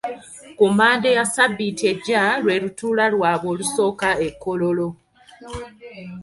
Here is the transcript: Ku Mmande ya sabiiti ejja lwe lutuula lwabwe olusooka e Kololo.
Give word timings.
Ku 0.57 0.65
Mmande 0.69 1.09
ya 1.17 1.25
sabiiti 1.35 1.83
ejja 1.91 2.21
lwe 2.43 2.55
lutuula 2.63 3.05
lwabwe 3.13 3.47
olusooka 3.53 4.09
e 4.27 4.29
Kololo. 4.41 4.87